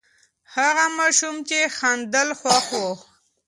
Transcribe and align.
هغه 0.55 0.85
ماشوم 0.97 1.35
چې 1.49 1.59
خندل، 1.77 2.29
خوښ 2.39 2.67
و. 2.79 2.81